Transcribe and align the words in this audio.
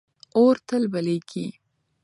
اور 0.37 0.53
تل 0.67 0.83
بلېږي. 0.93 1.47